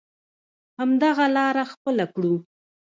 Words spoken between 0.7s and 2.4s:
همدغه لاره خپله کړو.